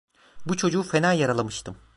[0.45, 1.77] Bu çocuğu fena yaralamıştım.